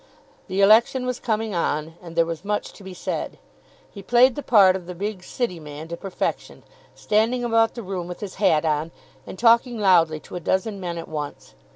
[0.47, 3.37] The election was coming on, and there was much to be said.
[3.91, 6.63] He played the part of the big City man to perfection,
[6.95, 8.89] standing about the room with his hat on,
[9.27, 11.53] and talking loudly to a dozen men at once.